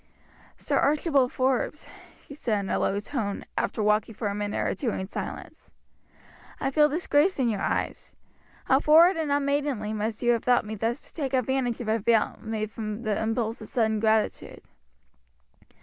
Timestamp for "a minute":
4.29-4.57